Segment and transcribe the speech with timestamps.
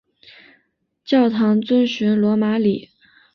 [1.05, 2.89] 教堂遵循罗马礼。